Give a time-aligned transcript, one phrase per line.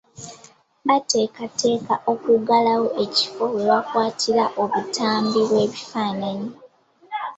[0.87, 6.49] Bateekateeka kuggulawo ekifo we bakwatira obutambi bw'ebifaananyi.